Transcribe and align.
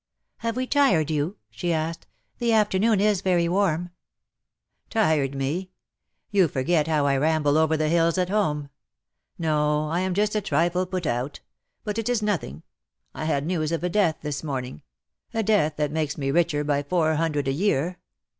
"Have 0.37 0.55
we 0.57 0.65
tired 0.65 1.11
you?" 1.11 1.37
she 1.51 1.71
asked. 1.71 2.07
"The 2.39 2.51
afternoon 2.53 2.99
is 2.99 3.21
very 3.21 3.47
warm."" 3.47 3.91
Tired 4.89 5.35
me! 5.35 5.69
You 6.31 6.47
forget 6.47 6.87
how 6.87 7.05
I 7.05 7.17
ramble 7.17 7.55
over 7.55 7.77
the 7.77 7.87
hills 7.87 8.17
at 8.17 8.29
home. 8.31 8.71
No; 9.37 9.89
I 9.91 9.99
am 9.99 10.15
just 10.15 10.35
a 10.35 10.41
trifle 10.41 10.87
put 10.87 11.05
out— 11.05 11.41
but 11.83 11.99
it 11.99 12.09
is 12.09 12.23
nothing. 12.23 12.63
I 13.13 13.25
had 13.25 13.45
news 13.45 13.71
of 13.71 13.83
a 13.83 13.89
death 13.89 14.17
this 14.23 14.43
morning— 14.43 14.81
a 15.35 15.43
death 15.43 15.75
that 15.75 15.91
makes 15.91 16.17
me 16.17 16.31
richer 16.31 16.63
by 16.63 16.81
four 16.81 17.13
hundred 17.13 17.47
a 17.47 17.53
year. 17.53 17.99